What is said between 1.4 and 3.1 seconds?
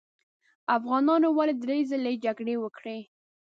درې ځلې جګړې وکړې.